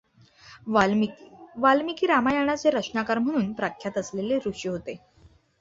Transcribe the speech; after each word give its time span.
वाल्मीकि 0.67 1.27
वाल्मीकि 1.55 2.07
रामायणाचे 2.07 2.69
रचनाकार 2.69 3.17
म्हणून 3.17 3.51
प्रख्यात 3.53 3.97
असलेले 3.97 4.39
ऋषी 4.45 4.69
होते. 4.69 4.97